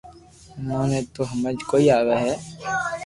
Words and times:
امو 0.57 0.81
ني 0.89 0.99
تو 1.13 1.21
ھمج 1.31 1.57
ڪوئي 1.69 1.87
آوي 1.97 2.15
ھي 2.23 2.33